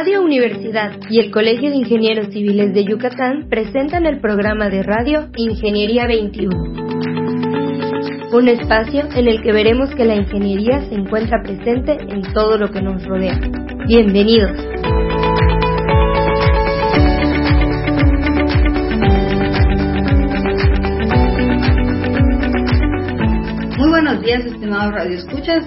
[0.00, 5.28] Radio Universidad y el Colegio de Ingenieros Civiles de Yucatán presentan el programa de radio
[5.36, 6.56] Ingeniería 21.
[8.32, 12.70] Un espacio en el que veremos que la ingeniería se encuentra presente en todo lo
[12.70, 13.38] que nos rodea.
[13.88, 14.52] Bienvenidos.
[23.76, 25.66] Muy buenos días, estimados radioescuchas.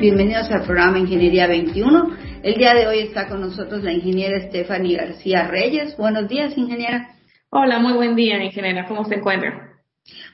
[0.00, 4.96] Bienvenidos al programa Ingeniería 21 el día de hoy está con nosotros la ingeniera Stephanie
[4.96, 5.96] García Reyes.
[5.96, 7.14] Buenos días, ingeniera.
[7.50, 8.86] Hola, muy buen día, ingeniera.
[8.86, 9.72] ¿Cómo se encuentra?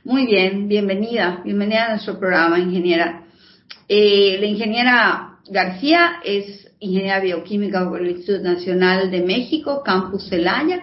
[0.05, 1.41] Muy bien, bienvenida.
[1.45, 3.25] Bienvenida a nuestro programa, ingeniera.
[3.89, 10.81] Eh, la ingeniera García es ingeniera bioquímica por el Instituto Nacional de México, Campus Celaya,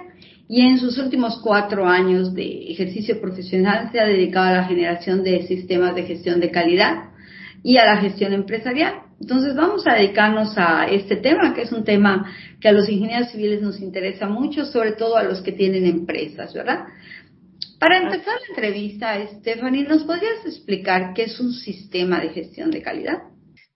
[0.47, 5.23] y en sus últimos cuatro años de ejercicio profesional se ha dedicado a la generación
[5.23, 7.11] de sistemas de gestión de calidad
[7.63, 9.10] y a la gestión empresarial.
[9.21, 12.25] Entonces vamos a dedicarnos a este tema, que es un tema
[12.59, 16.51] que a los ingenieros civiles nos interesa mucho, sobre todo a los que tienen empresas,
[16.55, 16.87] ¿verdad?
[17.79, 22.81] Para empezar la entrevista, Stephanie, ¿nos podrías explicar qué es un sistema de gestión de
[22.81, 23.19] calidad?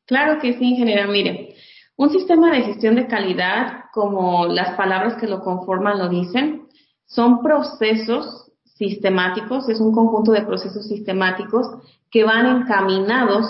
[0.08, 1.06] Claro que sí, ingeniera.
[1.06, 1.54] Mire,
[1.96, 6.64] un sistema de gestión de calidad, como las palabras que lo conforman lo dicen,
[7.06, 11.68] son procesos sistemáticos, es un conjunto de procesos sistemáticos
[12.10, 13.46] que van encaminados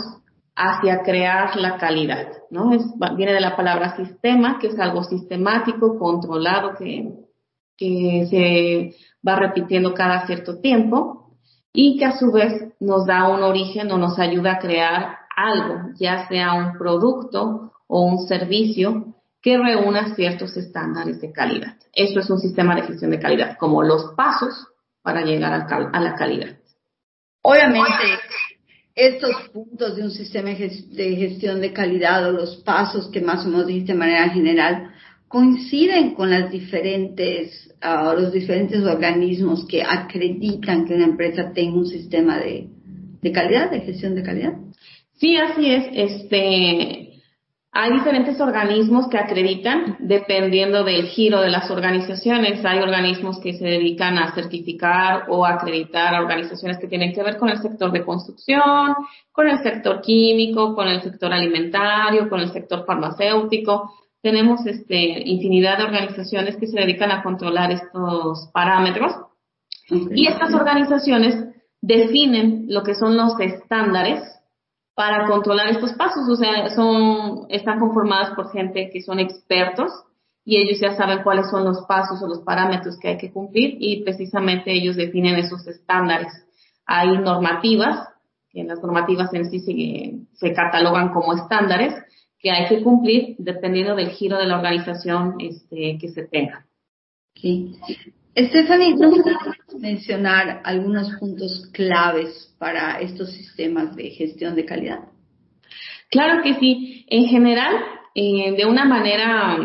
[0.55, 2.73] hacia crear la calidad, ¿no?
[2.73, 2.81] Es,
[3.15, 7.25] viene de la palabra sistema, que es algo sistemático, controlado, que,
[7.77, 8.95] se
[9.27, 11.35] va repitiendo cada cierto tiempo
[11.73, 15.89] y que a su vez nos da un origen o nos ayuda a crear algo,
[15.95, 21.75] ya sea un producto o un servicio que reúna ciertos estándares de calidad.
[21.91, 24.69] Eso es un sistema de gestión de calidad, como los pasos
[25.01, 26.55] para llegar a, la calidad.
[27.43, 28.19] Obviamente,
[28.95, 33.49] estos puntos de un sistema de gestión de calidad o los pasos que más o
[33.49, 34.91] menos dijiste de manera general
[35.27, 41.87] coinciden con las diferentes, uh, los diferentes organismos que acreditan que una empresa tenga un
[41.87, 42.69] sistema de,
[43.21, 44.53] de calidad, de gestión de calidad.
[45.17, 45.85] Sí, así es.
[45.91, 47.04] Este,
[47.77, 52.63] hay diferentes organismos que acreditan dependiendo del giro de las organizaciones.
[52.63, 57.35] Hay organismos que se dedican a certificar o acreditar a organizaciones que tienen que ver
[57.35, 58.95] con el sector de construcción,
[59.33, 63.91] con el sector químico, con el sector alimentario, con el sector farmacéutico.
[64.21, 64.95] Tenemos este,
[65.29, 69.11] infinidad de organizaciones que se dedican a controlar estos parámetros.
[69.89, 71.43] Y estas organizaciones
[71.81, 74.34] definen lo que son los estándares
[74.95, 76.27] para controlar estos pasos.
[76.29, 79.91] O sea, son, están conformadas por gente que son expertos
[80.43, 83.77] y ellos ya saben cuáles son los pasos o los parámetros que hay que cumplir
[83.79, 86.31] y precisamente ellos definen esos estándares.
[86.85, 88.07] Hay normativas,
[88.49, 91.93] que las normativas en sí se, se catalogan como estándares
[92.39, 96.67] que hay que cumplir dependiendo del giro de la organización este, que se tenga.
[97.33, 97.75] Sí.
[98.37, 104.99] Stephanie, ¿nos puedes mencionar algunos puntos claves para estos sistemas de gestión de calidad?
[106.11, 107.05] Claro que sí.
[107.07, 107.73] En general,
[108.13, 109.57] eh, de una manera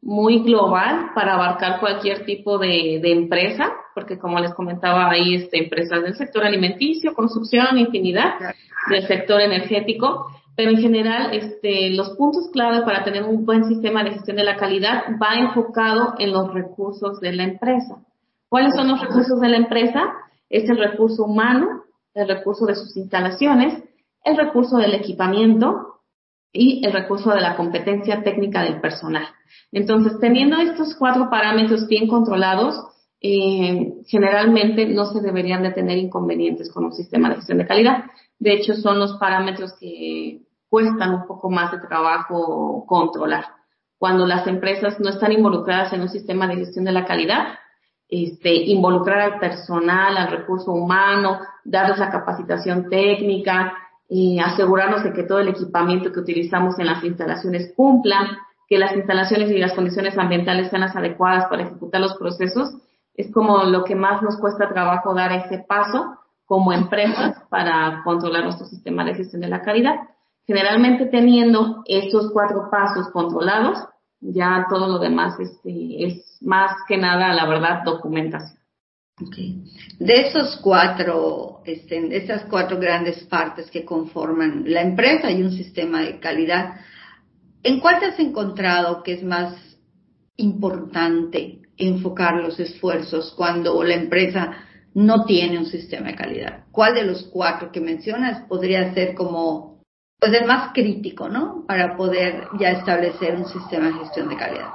[0.00, 6.02] muy global para abarcar cualquier tipo de, empresa, porque como les comentaba, hay este, empresas
[6.02, 8.34] del sector alimenticio, construcción, infinidad,
[8.88, 14.04] del sector energético, pero en general este, los puntos clave para tener un buen sistema
[14.04, 18.02] de gestión de la calidad va enfocado en los recursos de la empresa.
[18.52, 20.12] ¿Cuáles son los recursos de la empresa?
[20.50, 23.82] Es el recurso humano, el recurso de sus instalaciones,
[24.22, 26.02] el recurso del equipamiento
[26.52, 29.24] y el recurso de la competencia técnica del personal.
[29.72, 32.74] Entonces, teniendo estos cuatro parámetros bien controlados,
[33.22, 38.04] eh, generalmente no se deberían de tener inconvenientes con un sistema de gestión de calidad.
[38.38, 43.46] De hecho, son los parámetros que cuestan un poco más de trabajo controlar.
[43.96, 47.61] Cuando las empresas no están involucradas en un sistema de gestión de la calidad,
[48.08, 53.74] este, involucrar al personal, al recurso humano, darles la capacitación técnica,
[54.14, 58.94] y asegurarnos de que todo el equipamiento que utilizamos en las instalaciones cumpla, que las
[58.94, 62.74] instalaciones y las condiciones ambientales sean las adecuadas para ejecutar los procesos,
[63.14, 68.44] es como lo que más nos cuesta trabajo dar ese paso como empresas para controlar
[68.44, 69.94] nuestro sistema de gestión de la calidad.
[70.46, 73.78] Generalmente teniendo esos cuatro pasos controlados,
[74.22, 78.62] ya todo lo demás este, es más que nada, la verdad, documentación.
[79.98, 85.52] De esos cuatro, este, de esas cuatro grandes partes que conforman la empresa y un
[85.52, 86.76] sistema de calidad,
[87.62, 89.54] ¿en cuál te has encontrado que es más
[90.36, 94.56] importante enfocar los esfuerzos cuando la empresa
[94.94, 96.64] no tiene un sistema de calidad?
[96.72, 99.71] ¿Cuál de los cuatro que mencionas podría ser como
[100.22, 101.64] pues el más crítico, ¿no?
[101.66, 104.68] Para poder ya establecer un sistema de gestión de calidad.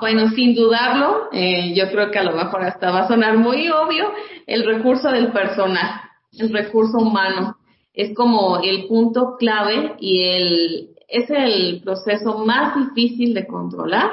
[0.00, 3.68] Bueno, sin dudarlo, eh, yo creo que a lo mejor hasta va a sonar muy
[3.68, 4.10] obvio,
[4.46, 6.00] el recurso del personal,
[6.32, 7.58] el recurso humano.
[7.92, 14.10] Es como el punto clave y el, es el proceso más difícil de controlar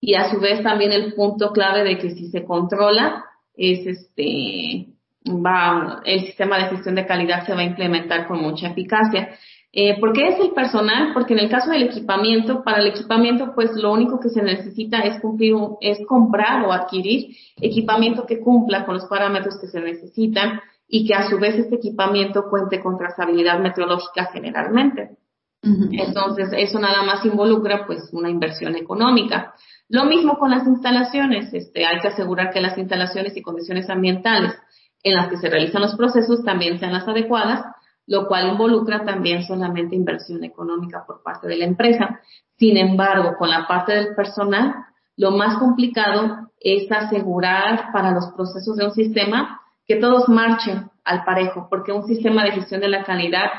[0.00, 3.24] y a su vez también el punto clave de que si se controla
[3.54, 4.88] es este
[5.26, 9.36] va el sistema de gestión de calidad se va a implementar con mucha eficacia.
[9.72, 11.12] Eh, ¿Por qué es el personal?
[11.14, 15.00] Porque en el caso del equipamiento, para el equipamiento, pues lo único que se necesita
[15.00, 20.60] es cumplir, es comprar o adquirir equipamiento que cumpla con los parámetros que se necesitan
[20.88, 25.16] y que a su vez este equipamiento cuente con trazabilidad meteorológica generalmente.
[25.62, 29.54] Entonces, eso nada más involucra pues una inversión económica.
[29.88, 34.54] Lo mismo con las instalaciones, este, hay que asegurar que las instalaciones y condiciones ambientales
[35.02, 37.64] en las que se realizan los procesos también sean las adecuadas,
[38.06, 42.20] lo cual involucra también solamente inversión económica por parte de la empresa.
[42.56, 44.74] Sin embargo, con la parte del personal,
[45.16, 51.24] lo más complicado es asegurar para los procesos de un sistema que todos marchen al
[51.24, 53.50] parejo, porque un sistema de gestión de la calidad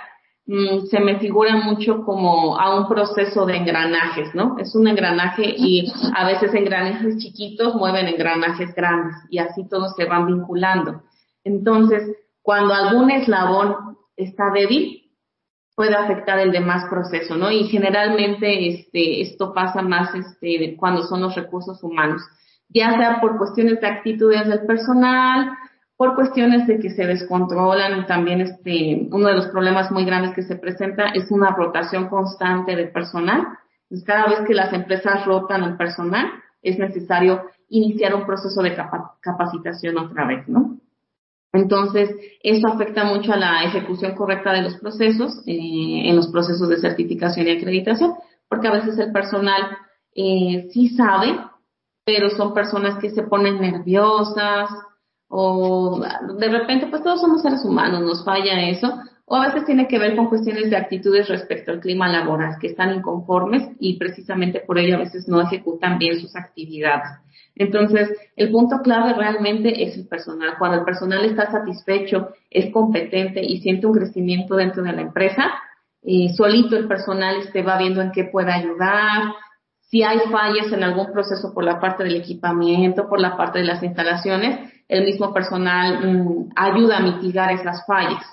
[0.47, 4.57] Mm, se me figura mucho como a un proceso de engranajes, ¿no?
[4.57, 10.05] Es un engranaje y a veces engranajes chiquitos mueven engranajes grandes y así todos se
[10.05, 11.03] van vinculando.
[11.43, 15.11] Entonces, cuando algún eslabón está débil,
[15.75, 17.51] puede afectar el demás proceso, ¿no?
[17.51, 22.21] Y generalmente este, esto pasa más este, cuando son los recursos humanos,
[22.69, 25.51] ya sea por cuestiones de actitudes del personal,
[25.97, 30.41] por cuestiones de que se descontrolan también este, uno de los problemas muy grandes que
[30.41, 33.47] se presenta es una rotación constante de personal.
[33.83, 36.27] Entonces, cada vez que las empresas rotan el personal,
[36.61, 38.75] es necesario iniciar un proceso de
[39.21, 40.70] capacitación otra vez, ¿no?
[41.53, 42.09] Entonces,
[42.41, 46.79] eso afecta mucho a la ejecución correcta de los procesos, eh, en los procesos de
[46.79, 48.13] certificación y acreditación,
[48.47, 49.61] porque a veces el personal
[50.15, 51.37] eh, sí sabe,
[52.05, 54.69] pero son personas que se ponen nerviosas,
[55.27, 56.01] o
[56.37, 58.93] de repente pues todos somos seres humanos, nos falla eso,
[59.25, 62.67] o a veces tiene que ver con cuestiones de actitudes respecto al clima laboral, que
[62.67, 67.11] están inconformes y precisamente por ello a veces no ejecutan bien sus actividades.
[67.61, 70.55] Entonces, el punto clave realmente es el personal.
[70.57, 75.51] Cuando el personal está satisfecho, es competente y siente un crecimiento dentro de la empresa,
[76.01, 79.33] eh, solito el personal este, va viendo en qué puede ayudar,
[79.79, 83.65] si hay fallas en algún proceso por la parte del equipamiento, por la parte de
[83.65, 88.25] las instalaciones, el mismo personal mm, ayuda a mitigar esas fallas.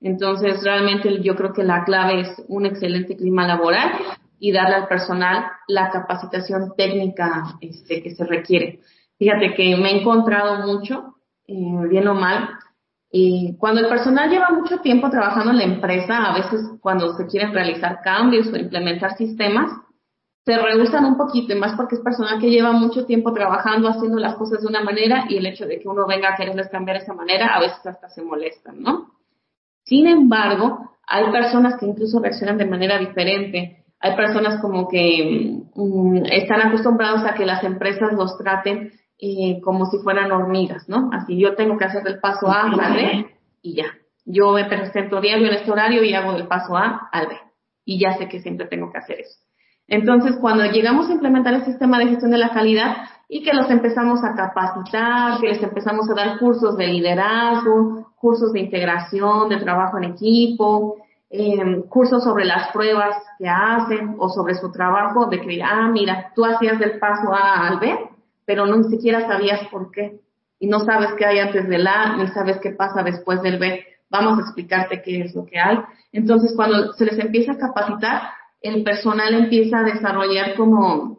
[0.00, 3.92] Entonces, realmente yo creo que la clave es un excelente clima laboral
[4.38, 8.80] y darle al personal la capacitación técnica este, que se requiere.
[9.18, 11.16] Fíjate que me he encontrado mucho,
[11.46, 12.50] eh, bien o mal,
[13.10, 17.26] y cuando el personal lleva mucho tiempo trabajando en la empresa, a veces cuando se
[17.26, 19.70] quieren realizar cambios o implementar sistemas,
[20.44, 24.18] se rehusan un poquito, y más porque es personal que lleva mucho tiempo trabajando, haciendo
[24.18, 26.98] las cosas de una manera, y el hecho de que uno venga a quererles cambiar
[26.98, 29.12] esa manera, a veces hasta se molestan, ¿no?
[29.84, 33.83] Sin embargo, hay personas que incluso reaccionan de manera diferente.
[34.00, 39.86] Hay personas como que mm, están acostumbrados a que las empresas los traten eh, como
[39.86, 41.10] si fueran hormigas, ¿no?
[41.12, 43.26] Así yo tengo que hacer el paso A al B
[43.62, 43.86] y ya.
[44.26, 47.34] Yo me presento diario en este horario y hago del paso A al B.
[47.84, 49.38] Y ya sé que siempre tengo que hacer eso.
[49.86, 52.96] Entonces, cuando llegamos a implementar el sistema de gestión de la calidad
[53.28, 58.52] y que los empezamos a capacitar, que les empezamos a dar cursos de liderazgo, cursos
[58.52, 60.96] de integración, de trabajo en equipo,
[61.36, 66.32] em, cursos sobre las pruebas que hacen o sobre su trabajo, de que, ah, mira,
[66.34, 67.98] tú hacías del paso A al B,
[68.46, 70.20] pero no ni siquiera sabías por qué.
[70.60, 73.84] Y no sabes qué hay antes del A, ni sabes qué pasa después del B.
[74.10, 75.78] Vamos a explicarte qué es lo que hay.
[76.12, 78.22] Entonces, cuando se les empieza a capacitar,
[78.60, 81.18] el personal empieza a desarrollar como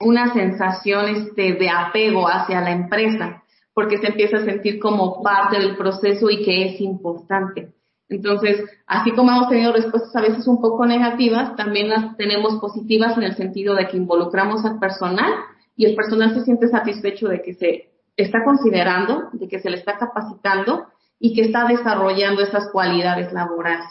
[0.00, 5.58] una sensación este, de apego hacia la empresa, porque se empieza a sentir como parte
[5.60, 7.72] del proceso y que es importante.
[8.08, 13.16] Entonces, así como hemos tenido respuestas a veces un poco negativas, también las tenemos positivas
[13.16, 15.32] en el sentido de que involucramos al personal
[15.76, 19.78] y el personal se siente satisfecho de que se está considerando, de que se le
[19.78, 20.86] está capacitando
[21.18, 23.88] y que está desarrollando esas cualidades laborales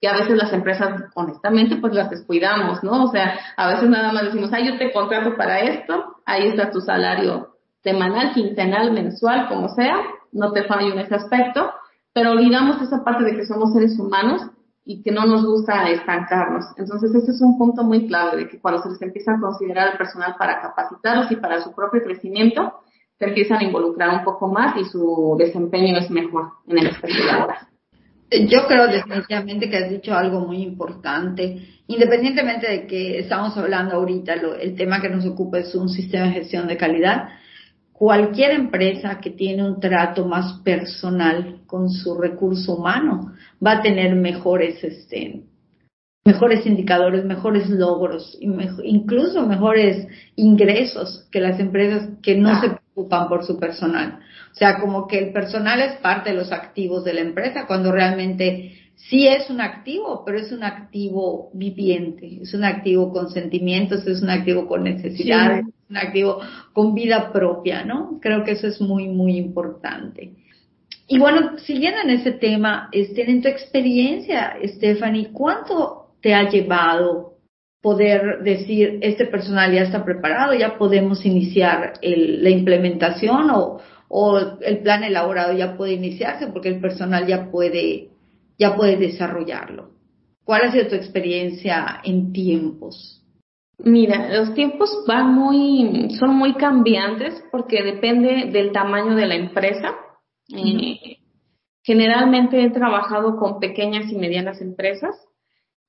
[0.00, 3.04] que a veces las empresas, honestamente, pues las descuidamos, ¿no?
[3.04, 6.70] O sea, a veces nada más decimos, ay, yo te contrato para esto, ahí está
[6.70, 9.96] tu salario semanal, quincenal, mensual, como sea,
[10.32, 11.72] no te fallo en ese aspecto,
[12.16, 14.40] pero olvidamos esa parte de que somos seres humanos
[14.86, 16.64] y que no nos gusta estancarnos.
[16.78, 19.88] Entonces, ese es un punto muy clave de que cuando se les empieza a considerar
[19.88, 22.72] al personal para capacitarlos y para su propio crecimiento,
[23.18, 27.22] se empiezan a involucrar un poco más y su desempeño es mejor en el aspecto
[27.22, 27.58] laboral.
[28.30, 31.68] Yo creo definitivamente que has dicho algo muy importante.
[31.86, 36.32] Independientemente de que estamos hablando ahorita, el tema que nos ocupa es un sistema de
[36.32, 37.28] gestión de calidad.
[37.98, 43.32] Cualquier empresa que tiene un trato más personal con su recurso humano
[43.64, 45.44] va a tener mejores, este,
[46.22, 48.36] mejores indicadores, mejores logros,
[48.84, 54.18] incluso mejores ingresos que las empresas que no se preocupan por su personal.
[54.52, 57.92] O sea, como que el personal es parte de los activos de la empresa cuando
[57.92, 64.06] realmente sí es un activo, pero es un activo viviente, es un activo con sentimientos,
[64.06, 66.40] es un activo con necesidades, es un activo
[66.72, 68.18] con vida propia, ¿no?
[68.20, 70.32] Creo que eso es muy, muy importante.
[71.08, 77.36] Y bueno, siguiendo en ese tema, este, en tu experiencia, Stephanie, ¿cuánto te ha llevado
[77.86, 83.78] poder decir, este personal ya está preparado, ya podemos iniciar la implementación o,
[84.08, 88.08] o el plan elaborado ya puede iniciarse porque el personal ya puede,
[88.58, 89.90] ya puede desarrollarlo.
[90.44, 93.15] ¿Cuál ha sido tu experiencia en tiempos?
[93.78, 99.94] Mira, los tiempos van muy, son muy cambiantes porque depende del tamaño de la empresa.
[100.54, 101.18] Eh,
[101.82, 105.14] generalmente he trabajado con pequeñas y medianas empresas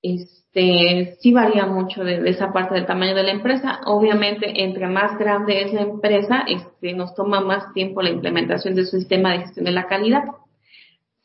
[0.01, 3.81] este, sí varía mucho de, esa parte del tamaño de la empresa.
[3.85, 8.85] Obviamente, entre más grande es la empresa, este, nos toma más tiempo la implementación de
[8.85, 10.23] su sistema de gestión de la calidad.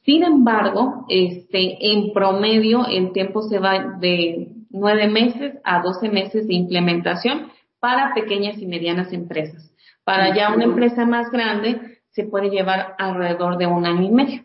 [0.04, 6.46] Sin embargo, este, en promedio, el tiempo se va de nueve meses a doce meses
[6.46, 9.72] de implementación para pequeñas y medianas empresas.
[10.04, 14.42] Para ya una empresa más grande, se puede llevar alrededor de un año y medio.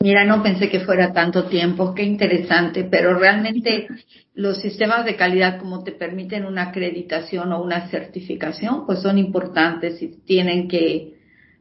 [0.00, 3.88] Mira, no pensé que fuera tanto tiempo, qué interesante, pero realmente
[4.34, 10.00] los sistemas de calidad como te permiten una acreditación o una certificación, pues son importantes
[10.02, 11.14] y tienen que,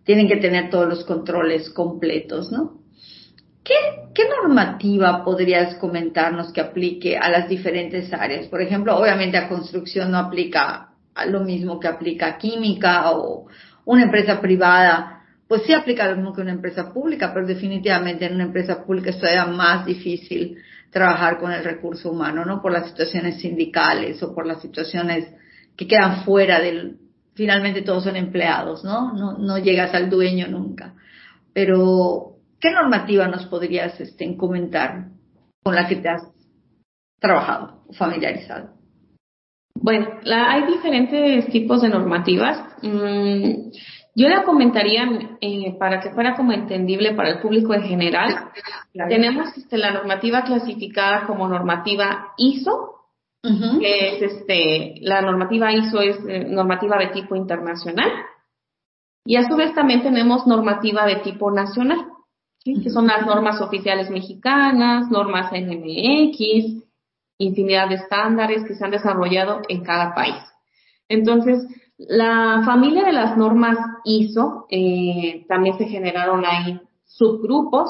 [0.03, 2.84] tienen que tener todos los controles completos, ¿no?
[3.65, 3.73] ¿Qué,
[4.13, 8.47] ¿Qué normativa podrías comentarnos que aplique a las diferentes áreas?
[8.47, 10.91] Por ejemplo, obviamente a construcción no aplica
[11.27, 13.47] lo mismo que aplica a química o
[13.85, 15.15] una empresa privada
[15.47, 19.11] pues sí aplica lo mismo que una empresa pública, pero definitivamente en una empresa pública
[19.11, 20.57] es todavía más difícil
[20.89, 22.61] trabajar con el recurso humano, ¿no?
[22.61, 25.27] Por las situaciones sindicales o por las situaciones
[25.75, 26.97] que quedan fuera del,
[27.35, 28.83] finalmente todos son empleados.
[28.83, 30.93] No, no llegas al dueño nunca.
[31.53, 35.09] Pero, ¿qué normativa nos podrías este, comentar
[35.63, 36.23] con la que te has
[37.19, 38.75] trabajado o familiarizado?
[39.75, 42.59] Bueno, hay diferentes tipos de normativas.
[42.81, 43.71] Mm,
[44.15, 48.51] yo le comentaría, eh, para que fuera como entendible para el público en general,
[49.09, 52.93] tenemos este, la normativa clasificada como normativa ISO,
[53.79, 58.09] que es este, la normativa ISO es eh, normativa de tipo internacional,
[59.25, 62.05] y a su vez también tenemos normativa de tipo nacional,
[62.73, 66.83] que son las normas oficiales mexicanas, normas NMX,
[67.37, 70.41] infinidad de estándares que se han desarrollado en cada país.
[71.07, 71.63] Entonces,
[71.97, 77.89] la familia de las normas ISO, eh, también se generaron ahí subgrupos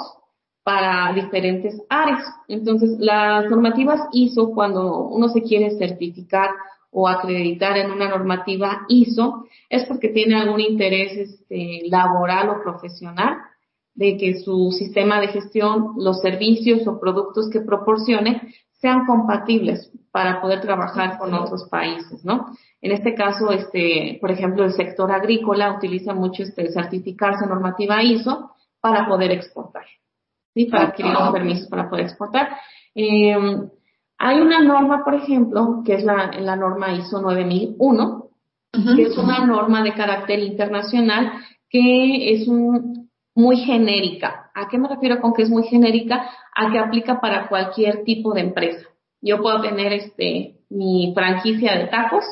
[0.64, 2.26] para diferentes áreas.
[2.50, 6.50] Entonces, las normativas ISO, cuando uno se quiere certificar
[6.92, 13.38] o acreditar en una normativa ISO, es porque tiene algún interés este, laboral o profesional
[13.96, 20.42] de que su sistema de gestión, los servicios o productos que proporcione sean compatibles para
[20.42, 22.48] poder trabajar con otros países, ¿no?
[22.82, 28.52] En este caso, este, por ejemplo, el sector agrícola utiliza mucho este certificarse normativa ISO
[28.82, 29.86] para poder exportar,
[30.54, 30.66] ¿sí?
[30.66, 32.50] Para adquirir los permisos para poder exportar.
[32.94, 33.36] Eh,
[34.18, 38.28] hay una norma, por ejemplo, que es la, la norma ISO 9001,
[38.96, 41.32] que es una norma de carácter internacional
[41.70, 43.05] que es un,
[43.36, 44.50] muy genérica.
[44.56, 46.30] ¿A qué me refiero con que es muy genérica?
[46.56, 48.88] A que aplica para cualquier tipo de empresa.
[49.22, 52.24] Yo puedo tener este mi franquicia de tacos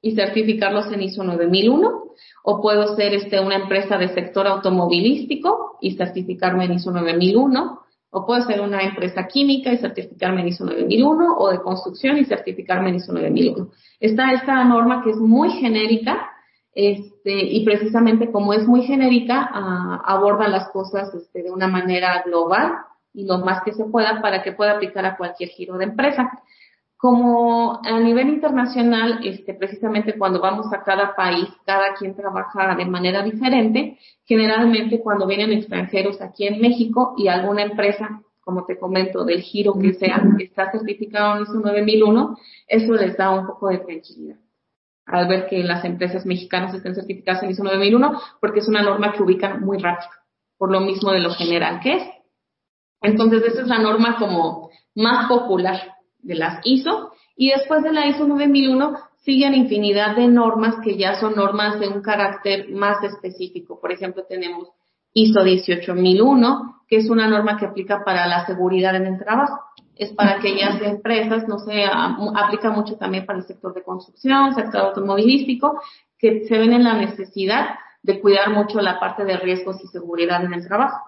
[0.00, 2.02] y certificarlos en ISO 9001
[2.44, 8.26] o puedo ser este una empresa de sector automovilístico y certificarme en ISO 9001 o
[8.26, 12.90] puedo ser una empresa química y certificarme en ISO 9001 o de construcción y certificarme
[12.90, 13.70] en ISO 9001.
[13.98, 16.33] Está esta norma que es muy genérica
[16.74, 22.22] este, y precisamente como es muy genérica, ah, aborda las cosas este, de una manera
[22.26, 22.72] global
[23.12, 26.30] y lo más que se pueda para que pueda aplicar a cualquier giro de empresa.
[26.96, 32.86] Como a nivel internacional, este, precisamente cuando vamos a cada país, cada quien trabaja de
[32.86, 33.98] manera diferente.
[34.24, 39.74] Generalmente cuando vienen extranjeros aquí en México y alguna empresa, como te comento, del giro
[39.78, 44.43] que sea, está certificado en ISO 9001, eso les da un poco de tranquilidad
[45.06, 49.12] al ver que las empresas mexicanas estén certificadas en ISO 9001, porque es una norma
[49.12, 50.10] que ubican muy rápido,
[50.56, 52.02] por lo mismo de lo general que es.
[53.02, 57.12] Entonces, esa es la norma como más popular de las ISO.
[57.36, 58.94] Y después de la ISO 9001
[59.24, 63.80] siguen infinidad de normas que ya son normas de un carácter más específico.
[63.80, 64.68] Por ejemplo, tenemos
[65.12, 69.60] ISO 18001, que es una norma que aplica para la seguridad en el trabajo.
[69.96, 74.80] Es para aquellas empresas, no sé, aplica mucho también para el sector de construcción, sector
[74.80, 75.80] automovilístico,
[76.18, 80.44] que se ven en la necesidad de cuidar mucho la parte de riesgos y seguridad
[80.44, 80.98] en el trabajo.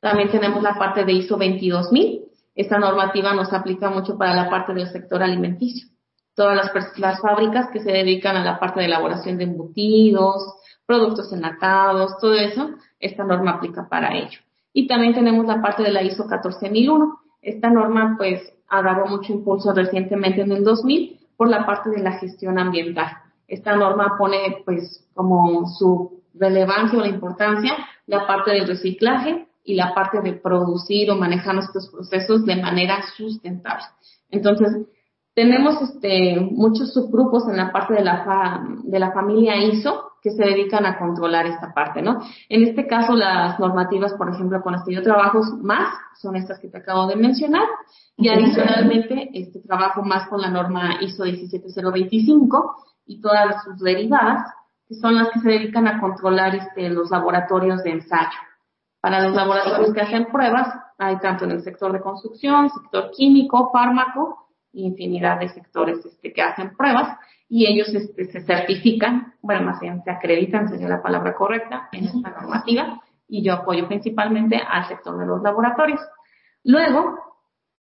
[0.00, 2.22] También tenemos la parte de ISO 22000.
[2.54, 5.88] Esta normativa nos aplica mucho para la parte del sector alimenticio
[6.34, 10.42] todas las, las fábricas que se dedican a la parte de elaboración de embutidos,
[10.86, 14.40] productos enlatados, todo eso, esta norma aplica para ello.
[14.72, 17.20] Y también tenemos la parte de la ISO 14001.
[17.44, 22.12] Esta norma pues agarró mucho impulso recientemente en el 2000 por la parte de la
[22.12, 23.18] gestión ambiental.
[23.46, 29.74] Esta norma pone pues como su relevancia o la importancia la parte del reciclaje y
[29.74, 33.84] la parte de producir o manejar nuestros procesos de manera sustentable.
[34.30, 34.86] Entonces,
[35.34, 40.42] tenemos este, muchos subgrupos en la parte de la, de la familia ISO que se
[40.42, 42.20] dedican a controlar esta parte, ¿no?
[42.48, 46.60] En este caso, las normativas, por ejemplo, con las que yo trabajo más son estas
[46.60, 47.66] que te acabo de mencionar
[48.16, 52.76] y adicionalmente este trabajo más con la norma ISO 17025
[53.06, 54.50] y todas sus derivadas,
[54.88, 58.38] que son las que se dedican a controlar este, los laboratorios de ensayo.
[59.00, 63.70] Para los laboratorios que hacen pruebas, hay tanto en el sector de construcción, sector químico,
[63.70, 64.43] fármaco,
[64.74, 70.02] infinidad de sectores este, que hacen pruebas y ellos este, se certifican, bueno, más bien
[70.02, 75.18] se acreditan, sería la palabra correcta, en esta normativa y yo apoyo principalmente al sector
[75.18, 76.00] de los laboratorios.
[76.64, 77.18] Luego,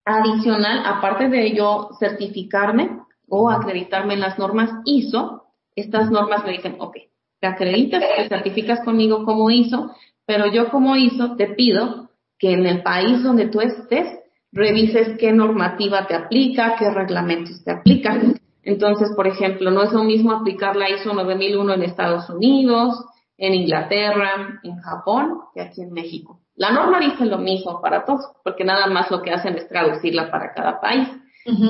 [0.06, 5.44] adicional, aparte de yo certificarme o acreditarme en las normas ISO,
[5.76, 6.98] estas normas me dicen, ok,
[7.40, 12.66] te acreditas, te certificas conmigo como ISO, pero yo como ISO te pido que en
[12.66, 14.20] el país donde tú estés
[14.52, 18.40] revises qué normativa te aplica, qué reglamentos te aplican.
[18.64, 23.06] Entonces, por ejemplo, no es lo mismo aplicar la ISO 9001 en Estados Unidos,
[23.38, 26.42] en Inglaterra, en Japón, que aquí en México.
[26.56, 30.30] La norma dice lo mismo para todos, porque nada más lo que hacen es traducirla
[30.30, 31.08] para cada país.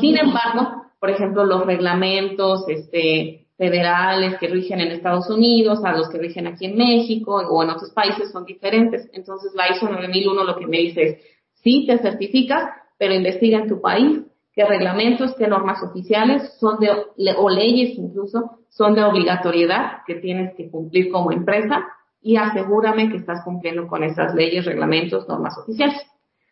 [0.02, 6.10] Sin embargo, por ejemplo, los reglamentos este, federales que rigen en Estados Unidos a los
[6.10, 9.08] que rigen aquí en México o en otros países son diferentes.
[9.14, 11.18] Entonces, la ISO 9001 lo que me dice es,
[11.64, 14.22] Sí, te certifica, pero investiga en tu país
[14.54, 16.92] qué reglamentos, qué normas oficiales son de,
[17.38, 21.86] o leyes incluso, son de obligatoriedad que tienes que cumplir como empresa
[22.22, 26.02] y asegúrame que estás cumpliendo con esas leyes, reglamentos, normas oficiales.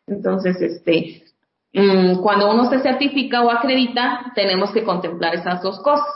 [0.07, 1.23] Entonces, este,
[1.73, 6.07] mm, cuando uno se certifica o acredita, tenemos que contemplar esas dos cosas.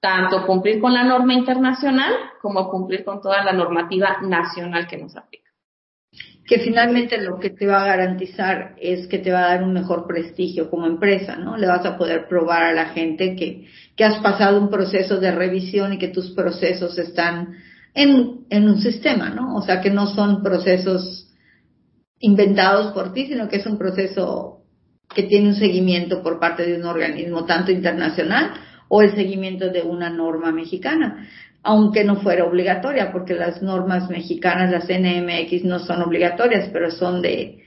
[0.00, 5.16] Tanto cumplir con la norma internacional como cumplir con toda la normativa nacional que nos
[5.16, 5.47] aplica
[6.48, 9.74] que finalmente lo que te va a garantizar es que te va a dar un
[9.74, 11.58] mejor prestigio como empresa, ¿no?
[11.58, 15.30] Le vas a poder probar a la gente que, que has pasado un proceso de
[15.30, 17.50] revisión y que tus procesos están
[17.92, 19.56] en, en un sistema, ¿no?
[19.56, 21.28] O sea, que no son procesos
[22.18, 24.62] inventados por ti, sino que es un proceso
[25.14, 28.54] que tiene un seguimiento por parte de un organismo tanto internacional
[28.88, 31.28] o el seguimiento de una norma mexicana
[31.62, 37.20] aunque no fuera obligatoria, porque las normas mexicanas, las NMX, no son obligatorias, pero son
[37.20, 37.62] de,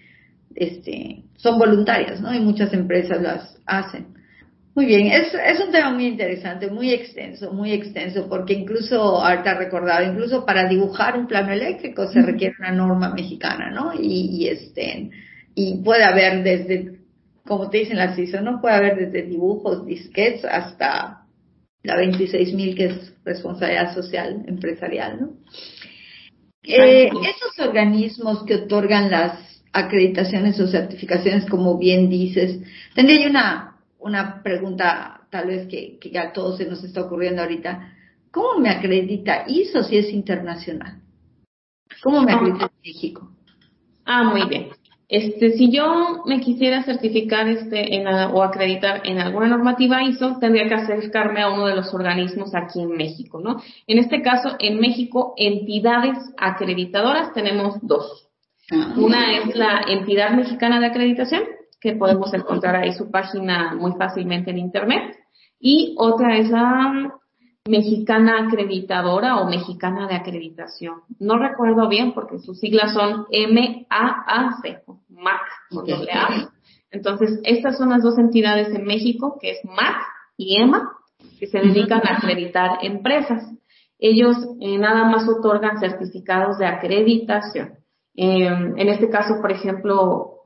[0.56, 2.34] este, son voluntarias, ¿no?
[2.34, 4.08] Y muchas empresas las hacen.
[4.74, 9.56] Muy bien, es, es un tema muy interesante, muy extenso, muy extenso, porque incluso, ahorita
[9.56, 13.94] recordado, incluso para dibujar un plano eléctrico se requiere una norma mexicana, ¿no?
[13.94, 15.10] Y, y este,
[15.56, 17.00] y puede haber desde,
[17.46, 18.62] como te dicen las ISO, ¿no?
[18.62, 21.21] Puede haber desde dibujos, disquets, hasta
[21.84, 25.30] la 26.000 que es responsabilidad social empresarial, ¿no?
[26.64, 32.60] Eh, esos organismos que otorgan las acreditaciones o certificaciones, como bien dices,
[32.94, 37.42] tendría yo una, una pregunta tal vez que, que a todos se nos está ocurriendo
[37.42, 37.94] ahorita.
[38.30, 41.02] ¿Cómo me acredita ISO si es internacional?
[42.04, 43.32] ¿Cómo me acredita México?
[44.06, 44.70] Ah, muy bien.
[45.12, 50.70] Este, si yo me quisiera certificar este, en o acreditar en alguna normativa ISO, tendría
[50.70, 53.62] que acercarme a uno de los organismos aquí en México, ¿no?
[53.88, 58.30] En este caso, en México, entidades acreditadoras tenemos dos.
[58.72, 58.94] Ah.
[58.96, 61.44] Una es la Entidad Mexicana de Acreditación,
[61.82, 65.18] que podemos encontrar ahí su página muy fácilmente en Internet.
[65.60, 67.12] Y otra es la
[67.68, 71.02] mexicana acreditadora o mexicana de acreditación.
[71.20, 74.84] No recuerdo bien porque sus siglas son MAAC,
[75.22, 75.42] MAC,
[76.92, 79.96] Entonces, estas son las dos entidades en México, que es MAC
[80.38, 80.92] y EMA,
[81.40, 83.44] que se dedican a acreditar empresas.
[84.00, 87.78] Ellos eh, nada más otorgan certificados de acreditación.
[88.16, 90.42] Em, en este caso, por ejemplo,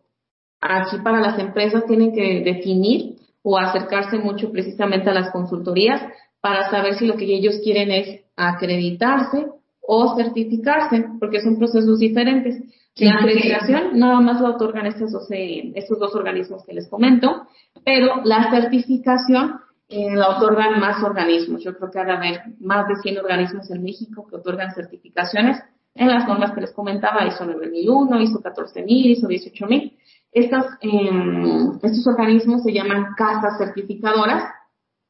[0.62, 6.02] aquí para las empresas tienen que definir o acercarse mucho precisamente a las consultorías
[6.42, 9.48] para saber si lo que ellos quieren es acreditarse
[9.88, 12.62] o certificarse, porque son procesos diferentes.
[12.96, 17.48] La acreditación nada más la otorgan estos dos, eh, estos dos organismos que les comento,
[17.84, 21.64] pero la certificación eh, la otorgan más organismos.
[21.64, 25.62] Yo creo que ha de haber más de 100 organismos en México que otorgan certificaciones
[25.94, 29.98] en las normas que les comentaba, ISO 9001, ISO 14000, ISO 18000.
[30.32, 34.44] Estas, eh, estos organismos se llaman casas certificadoras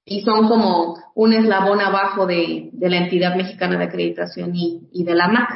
[0.05, 5.03] y son como un eslabón abajo de, de la entidad mexicana de acreditación y, y
[5.03, 5.49] de la MAC.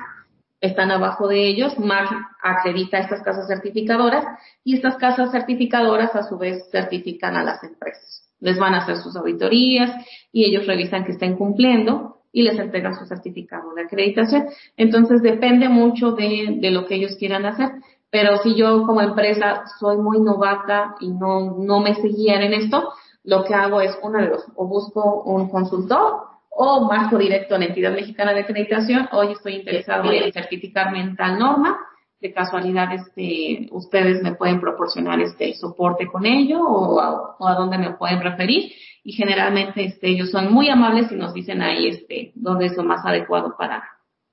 [0.60, 2.10] Están abajo de ellos, MAC
[2.42, 4.26] acredita estas casas certificadoras
[4.64, 8.28] y estas casas certificadoras a su vez certifican a las empresas.
[8.42, 9.92] Les van a hacer sus auditorías
[10.32, 14.48] y ellos revisan que estén cumpliendo y les entregan su certificado de acreditación.
[14.78, 17.70] Entonces depende mucho de, de lo que ellos quieran hacer.
[18.12, 22.90] Pero si yo como empresa soy muy novata y no, no me seguían en esto,
[23.24, 27.60] lo que hago es una de dos, o busco un consultor o marco directo a
[27.60, 31.78] la entidad mexicana de acreditación, hoy estoy interesado en certificarme en tal norma,
[32.20, 37.94] de casualidad este, ustedes me pueden proporcionar este soporte con ello o a, dónde me
[37.94, 42.66] pueden referir y generalmente este, ellos son muy amables y nos dicen ahí este, dónde
[42.66, 43.84] es lo más adecuado para,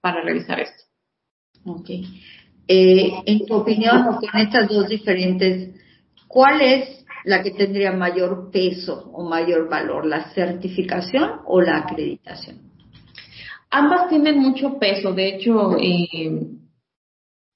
[0.01, 0.83] para realizar esto.
[1.65, 1.91] Ok.
[2.69, 5.81] Eh, en tu opinión, con estas dos diferentes,
[6.27, 12.71] ¿cuál es la que tendría mayor peso o mayor valor, la certificación o la acreditación?
[13.69, 16.41] Ambas tienen mucho peso, de hecho, eh,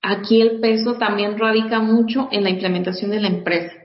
[0.02, 3.79] aquí el peso también radica mucho en la implementación de la empresa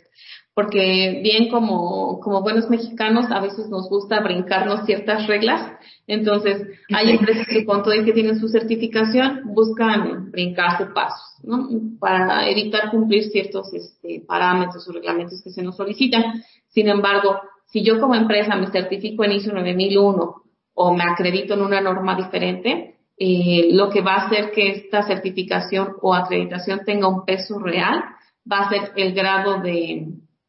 [0.55, 5.69] porque bien como, como buenos mexicanos a veces nos gusta brincarnos ciertas reglas,
[6.07, 11.67] entonces hay empresas que con todo y que tienen su certificación buscan brincarse pasos, ¿no?
[11.99, 16.41] Para evitar cumplir ciertos este, parámetros o reglamentos que se nos solicitan.
[16.69, 20.35] Sin embargo, si yo como empresa me certifico en ISO 9001
[20.73, 25.03] o me acredito en una norma diferente, eh, lo que va a hacer que esta
[25.03, 28.05] certificación o acreditación tenga un peso real
[28.49, 30.07] va a ser el grado de,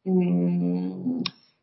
[0.09, 1.21] Mm,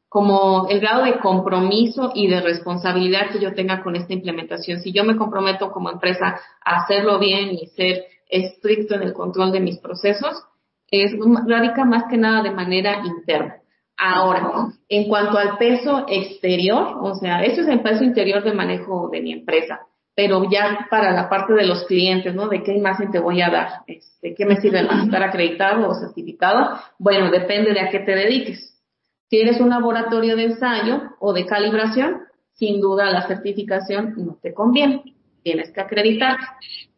[0.09, 4.81] como el grado de compromiso y de responsabilidad que yo tenga con esta implementación.
[4.81, 9.51] Si yo me comprometo como empresa a hacerlo bien y ser estricto en el control
[9.51, 10.45] de mis procesos,
[10.91, 11.13] es
[11.47, 13.57] radica más que nada de manera interna.
[13.97, 19.09] Ahora, en cuanto al peso exterior, o sea, eso es el peso interior de manejo
[19.09, 19.81] de mi empresa,
[20.15, 22.49] pero ya para la parte de los clientes, ¿no?
[22.49, 25.95] De qué imagen te voy a dar, este, qué me sirve más estar acreditado o
[25.95, 26.79] certificado.
[26.99, 28.81] Bueno, depende de a qué te dediques.
[29.29, 32.23] Si eres un laboratorio de ensayo o de calibración,
[32.53, 35.15] sin duda la certificación no te conviene.
[35.43, 36.37] Tienes que acreditar.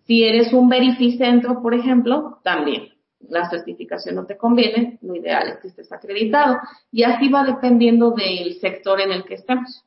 [0.05, 2.91] Si eres un verificentro, por ejemplo, también
[3.29, 4.99] la certificación no te conviene.
[5.03, 6.59] Lo ideal es que estés acreditado.
[6.93, 9.85] Y así va dependiendo del sector en el que estemos.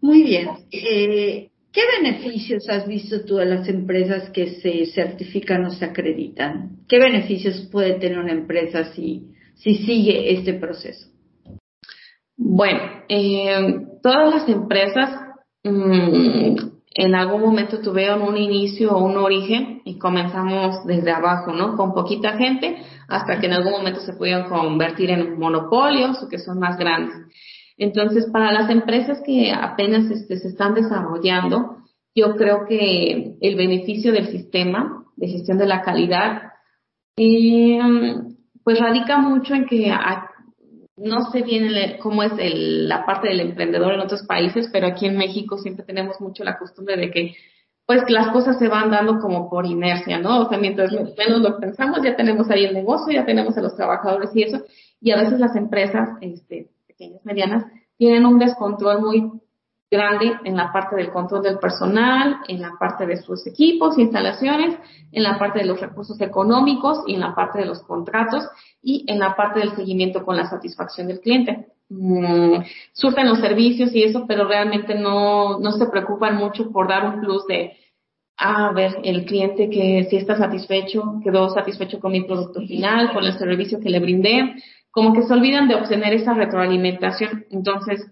[0.00, 0.50] Muy bien.
[0.70, 6.78] Eh, ¿Qué beneficios has visto tú de las empresas que se certifican o se acreditan?
[6.88, 11.08] ¿Qué beneficios puede tener una empresa si, si sigue este proceso?
[12.36, 15.10] Bueno, eh, todas las empresas
[15.64, 16.56] mm,
[16.94, 21.76] en algún momento tuvieron un inicio o un origen y comenzamos desde abajo, ¿no?
[21.76, 22.76] Con poquita gente
[23.08, 27.14] hasta que en algún momento se pudieron convertir en monopolios o que son más grandes.
[27.78, 31.78] Entonces, para las empresas que apenas este, se están desarrollando,
[32.14, 36.42] yo creo que el beneficio del sistema de gestión de la calidad,
[37.16, 37.78] eh,
[38.64, 39.92] pues radica mucho en que
[40.96, 45.16] no sé bien cómo es la parte del emprendedor en otros países, pero aquí en
[45.16, 47.34] México siempre tenemos mucho la costumbre de que
[47.86, 50.42] pues las cosas se van dando como por inercia, ¿no?
[50.42, 53.76] O sea, mientras menos lo pensamos, ya tenemos ahí el negocio, ya tenemos a los
[53.76, 54.62] trabajadores y eso,
[55.00, 57.64] y a veces las empresas, este, pequeñas, medianas,
[57.96, 59.30] tienen un descontrol muy
[59.90, 64.76] grande en la parte del control del personal, en la parte de sus equipos, instalaciones,
[65.12, 68.46] en la parte de los recursos económicos y en la parte de los contratos
[68.82, 71.68] y en la parte del seguimiento con la satisfacción del cliente.
[71.88, 77.06] Mm, surten los servicios y eso, pero realmente no, no se preocupan mucho por dar
[77.06, 77.72] un plus de,
[78.36, 83.24] a ver, el cliente que si está satisfecho, quedó satisfecho con mi producto final, con
[83.24, 84.54] el servicio que le brindé,
[84.90, 87.46] como que se olvidan de obtener esa retroalimentación.
[87.50, 88.06] Entonces,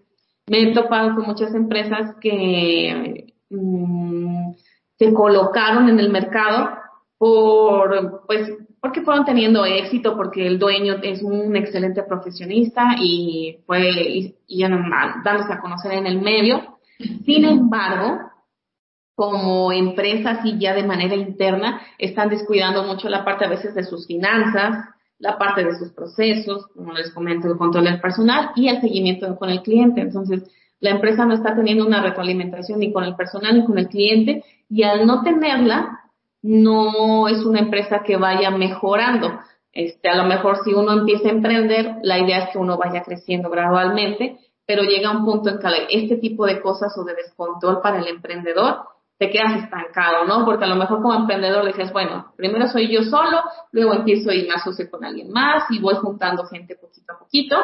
[0.49, 4.53] me he topado con muchas empresas que mm,
[4.99, 6.71] se colocaron en el mercado
[7.19, 13.91] por, pues, porque fueron teniendo éxito, porque el dueño es un excelente profesionista y fue,
[13.91, 16.79] y, y dándose a conocer en el medio.
[17.25, 18.21] Sin embargo,
[19.17, 23.83] como empresas y ya de manera interna están descuidando mucho la parte a veces de
[23.83, 28.69] sus finanzas, la parte de sus procesos, como les comento, el control del personal y
[28.69, 30.01] el seguimiento con el cliente.
[30.01, 30.45] Entonces,
[30.81, 34.45] la empresa no está teniendo una retroalimentación ni con el personal ni con el cliente
[34.69, 36.01] y al no tenerla,
[36.43, 39.41] no es una empresa que vaya mejorando.
[39.73, 43.03] Este, a lo mejor si uno empieza a emprender, la idea es que uno vaya
[43.03, 47.81] creciendo gradualmente, pero llega un punto en que este tipo de cosas o de descontrol
[47.81, 48.79] para el emprendedor
[49.19, 50.45] te quedas estancado, ¿no?
[50.45, 54.35] Porque a lo mejor como emprendedor dices, bueno, primero soy yo solo, luego empiezo a
[54.35, 57.57] ir más socio con alguien más y voy juntando gente poquito a poquito,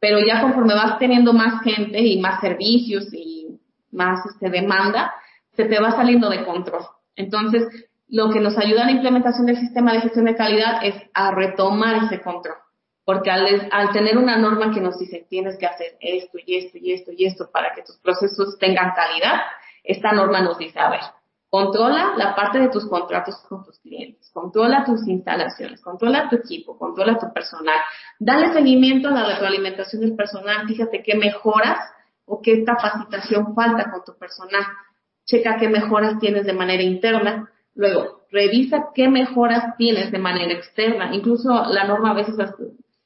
[0.00, 3.60] pero ya conforme vas teniendo más gente y más servicios y
[3.92, 5.12] más este, demanda,
[5.52, 6.82] se te va saliendo de control.
[7.14, 7.66] Entonces,
[8.08, 11.30] lo que nos ayuda a la implementación del sistema de gestión de calidad es a
[11.30, 12.56] retomar ese control.
[13.04, 16.78] Porque al, al tener una norma que nos dice tienes que hacer esto y esto
[16.78, 19.40] y esto y esto para que tus procesos tengan calidad,
[19.88, 21.00] esta norma nos dice, a ver,
[21.48, 26.78] controla la parte de tus contratos con tus clientes, controla tus instalaciones, controla tu equipo,
[26.78, 27.78] controla tu personal,
[28.18, 31.78] dale seguimiento a la retroalimentación del personal, fíjate qué mejoras
[32.26, 34.62] o qué capacitación falta con tu personal,
[35.24, 41.14] checa qué mejoras tienes de manera interna, luego revisa qué mejoras tienes de manera externa,
[41.14, 42.36] incluso la norma a veces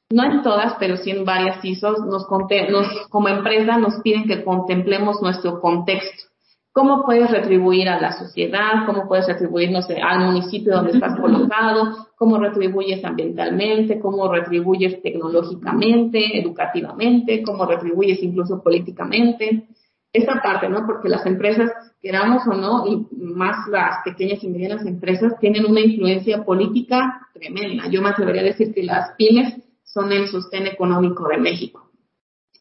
[0.09, 4.43] no en todas, pero sí en varias ISOs, nos, nos, como empresa nos piden que
[4.43, 6.32] contemplemos nuestro contexto
[6.73, 11.17] cómo puedes retribuir a la sociedad, cómo puedes retribuir, no sé, al municipio donde estás
[11.19, 19.67] colocado, cómo retribuyes ambientalmente, cómo retribuyes tecnológicamente, educativamente, cómo retribuyes incluso políticamente.
[20.11, 20.85] Esa parte, ¿no?
[20.85, 25.79] Porque las empresas, queramos o no, y más las pequeñas y medianas empresas, tienen una
[25.79, 27.87] influencia política tremenda.
[27.87, 31.91] Yo me atrevería a decir que las pymes son el sostén económico de México.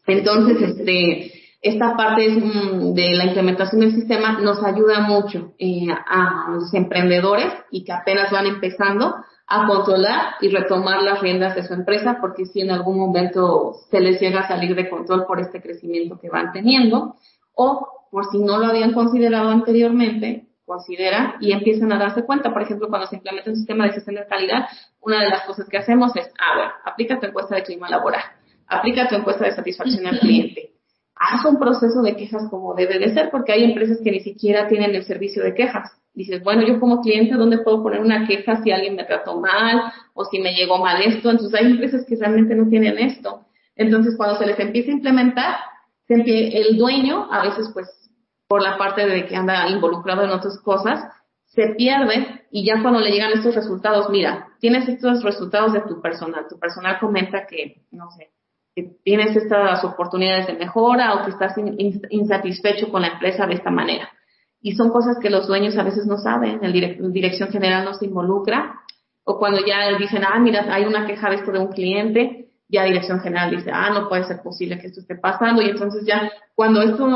[0.06, 6.74] Entonces, este, esta parte de la implementación del sistema nos ayuda mucho eh, a los
[6.74, 9.14] emprendedores y que apenas van empezando
[9.46, 14.00] a controlar y retomar las riendas de su empresa porque si en algún momento se
[14.00, 17.14] les llega a salir de control por este crecimiento que van teniendo
[17.54, 22.52] o por si no lo habían considerado anteriormente, considera y empiezan a darse cuenta.
[22.52, 24.66] Por ejemplo, cuando se implementa un sistema de gestión de calidad,
[25.00, 28.22] una de las cosas que hacemos es, a ver, aplica tu encuesta de clima laboral,
[28.66, 30.71] aplica tu encuesta de satisfacción al cliente,
[31.30, 34.68] haz un proceso de quejas como debe de ser, porque hay empresas que ni siquiera
[34.68, 35.90] tienen el servicio de quejas.
[36.14, 39.92] Dices, bueno, yo como cliente, ¿dónde puedo poner una queja si alguien me trató mal
[40.14, 41.30] o si me llegó mal esto?
[41.30, 43.46] Entonces hay empresas que realmente no tienen esto.
[43.76, 45.56] Entonces cuando se les empieza a implementar,
[46.08, 47.88] el dueño, a veces pues
[48.46, 51.02] por la parte de que anda involucrado en otras cosas,
[51.46, 56.02] se pierde y ya cuando le llegan estos resultados, mira, tienes estos resultados de tu
[56.02, 58.30] personal, tu personal comenta que, no sé,
[58.74, 61.54] que tienes estas oportunidades de mejora o que estás
[62.10, 64.10] insatisfecho con la empresa de esta manera.
[64.60, 68.06] Y son cosas que los dueños a veces no saben, el dirección general no se
[68.06, 68.80] involucra,
[69.24, 72.84] o cuando ya dicen, ah, mira, hay una queja de esto de un cliente, ya
[72.84, 76.30] dirección general dice, ah, no puede ser posible que esto esté pasando, y entonces ya
[76.54, 77.06] cuando esto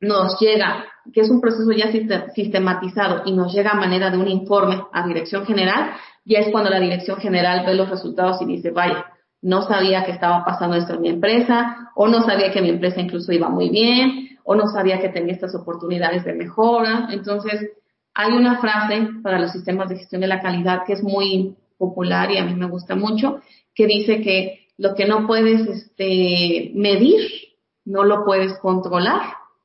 [0.00, 1.90] nos llega, que es un proceso ya
[2.34, 5.92] sistematizado y nos llega a manera de un informe a dirección general,
[6.24, 9.06] ya es cuando la dirección general ve los resultados y dice, vaya,
[9.42, 13.00] no sabía que estaba pasando esto en mi empresa, o no sabía que mi empresa
[13.00, 17.08] incluso iba muy bien, o no sabía que tenía estas oportunidades de mejora.
[17.10, 17.70] Entonces,
[18.14, 22.30] hay una frase para los sistemas de gestión de la calidad que es muy popular
[22.30, 23.40] y a mí me gusta mucho,
[23.74, 27.20] que dice que lo que no puedes este, medir,
[27.84, 29.20] no lo puedes controlar,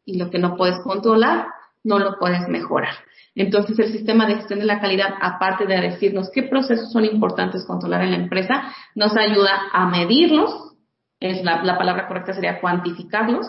[0.06, 1.48] y lo que no puedes controlar,
[1.84, 2.94] no lo puedes mejorar.
[3.36, 7.66] Entonces, el sistema de gestión de la calidad, aparte de decirnos qué procesos son importantes
[7.66, 8.64] controlar en la empresa,
[8.96, 10.74] nos ayuda a medirlos,
[11.20, 13.46] es la, palabra correcta sería cuantificarlos,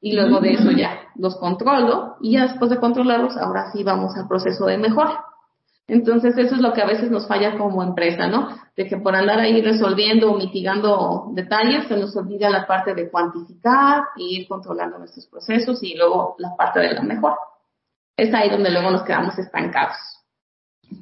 [0.00, 4.16] y luego de eso ya los controlo, y ya después de controlarlos, ahora sí vamos
[4.16, 5.22] al proceso de mejora.
[5.88, 8.48] Entonces, eso es lo que a veces nos falla como empresa, ¿no?
[8.74, 13.08] De que por andar ahí resolviendo o mitigando detalles, se nos olvida la parte de
[13.10, 17.36] cuantificar y ir controlando nuestros procesos y luego la parte de la mejora
[18.16, 19.96] es ahí donde luego nos quedamos estancados.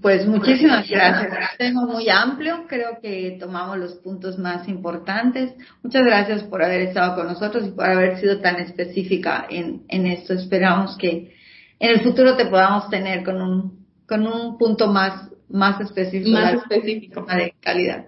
[0.00, 1.56] Pues muchísimas gracias.
[1.58, 5.54] Tengo muy amplio, creo que tomamos los puntos más importantes.
[5.82, 10.06] Muchas gracias por haber estado con nosotros y por haber sido tan específica en, en
[10.06, 10.32] esto.
[10.32, 11.34] Esperamos que
[11.78, 16.30] en el futuro te podamos tener con un, con un punto más, más específico.
[16.30, 17.26] Más específico.
[17.26, 18.06] De calidad.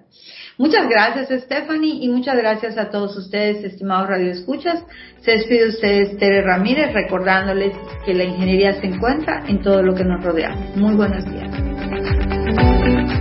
[0.58, 4.82] Muchas gracias, Stephanie, y muchas gracias a todos ustedes, estimados radioescuchas.
[5.20, 10.04] Se despide ustedes, Tere Ramírez, recordándoles que la ingeniería se encuentra en todo lo que
[10.04, 10.54] nos rodea.
[10.76, 11.50] Muy buenos días.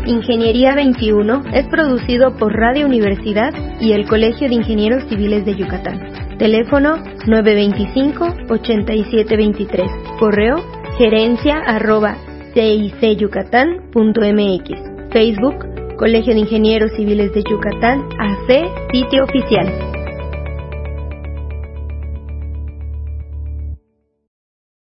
[0.06, 6.38] Ingeniería 21 es producido por Radio Universidad y el Colegio de Ingenieros Civiles de Yucatán.
[6.38, 10.19] Teléfono 925-8723.
[10.19, 10.63] Correo
[10.97, 12.15] gerencia arroba
[12.56, 15.12] cicyucatán.mx.
[15.12, 19.95] Facebook Colegio de Ingenieros Civiles de Yucatán, AC, sitio oficial.